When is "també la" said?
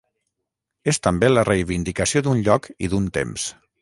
1.07-1.43